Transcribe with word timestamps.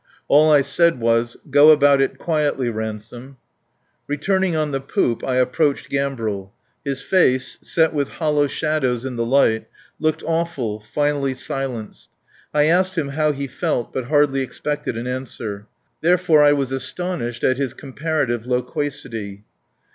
All 0.27 0.51
I 0.51 0.61
said 0.61 0.99
was: 0.99 1.37
"Go 1.51 1.69
about 1.69 2.01
it 2.01 2.17
quietly, 2.17 2.69
Ransome." 2.69 3.37
Returning 4.07 4.55
on 4.55 4.71
the 4.71 4.81
poop 4.81 5.23
I 5.23 5.35
approached 5.35 5.91
Gambril. 5.91 6.49
His 6.83 7.03
face, 7.03 7.59
set 7.61 7.93
with 7.93 8.07
hollow 8.17 8.47
shadows 8.47 9.05
in 9.05 9.15
the 9.15 9.25
light, 9.27 9.67
looked 9.99 10.23
awful, 10.25 10.79
finally 10.79 11.35
silenced. 11.35 12.09
I 12.51 12.63
asked 12.63 12.97
him 12.97 13.09
how 13.09 13.31
he 13.31 13.45
felt, 13.45 13.93
but 13.93 14.05
hardly 14.05 14.41
expected 14.41 14.97
an 14.97 15.05
answer. 15.05 15.67
Therefore, 16.01 16.41
I 16.43 16.53
was 16.53 16.71
astonished 16.71 17.43
at 17.43 17.57
his 17.59 17.75
comparative 17.75 18.47
loquacity. 18.47 19.43